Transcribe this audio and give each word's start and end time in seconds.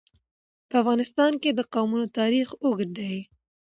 په 0.69 0.75
افغانستان 0.81 1.31
کې 1.41 1.49
د 1.53 1.59
قومونه 1.73 2.05
تاریخ 2.19 2.47
اوږد 2.63 2.89
دی. 2.99 3.15